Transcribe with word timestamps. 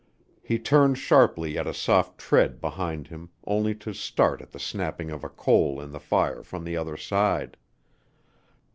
He 0.41 0.57
turned 0.57 0.97
sharply 0.97 1.59
at 1.59 1.67
a 1.67 1.75
soft 1.75 2.17
tread 2.17 2.59
behind 2.59 3.09
him 3.09 3.29
only 3.45 3.75
to 3.75 3.93
start 3.93 4.41
at 4.41 4.49
the 4.49 4.57
snapping 4.57 5.11
of 5.11 5.23
a 5.23 5.29
coal 5.29 5.79
in 5.79 5.91
the 5.91 5.99
fire 5.99 6.41
from 6.41 6.63
the 6.63 6.75
other 6.75 6.97
side. 6.97 7.55